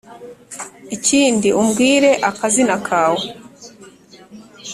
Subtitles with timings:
[0.95, 3.23] ikindi umbwire akazina kawe